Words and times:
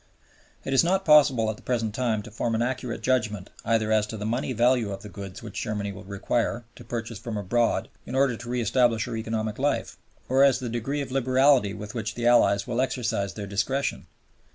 It 0.65 0.73
is 0.73 0.83
not 0.83 1.05
possible 1.05 1.47
at 1.51 1.57
the 1.57 1.61
present 1.61 1.93
time 1.93 2.23
to 2.23 2.31
form 2.31 2.55
an 2.55 2.63
accurate 2.63 3.03
judgment 3.03 3.51
either 3.63 3.91
as 3.91 4.07
to 4.07 4.17
the 4.17 4.25
money 4.25 4.51
value 4.51 4.91
of 4.91 5.03
the 5.03 5.09
goods 5.09 5.43
which 5.43 5.61
Germany 5.61 5.91
will 5.91 6.05
require 6.05 6.63
to 6.75 6.83
purchase 6.83 7.19
from 7.19 7.37
abroad 7.37 7.87
in 8.07 8.15
order 8.15 8.35
to 8.35 8.49
re 8.49 8.61
establish 8.61 9.05
her 9.05 9.15
economic 9.15 9.59
life, 9.59 9.97
or 10.27 10.43
as 10.43 10.57
to 10.57 10.63
the 10.63 10.69
degree 10.71 11.01
of 11.01 11.11
liberality 11.11 11.75
with 11.75 11.93
which 11.93 12.15
the 12.15 12.25
Allies 12.25 12.65
will 12.65 12.81
exercise 12.81 13.35
their 13.35 13.45
discretion. 13.45 14.07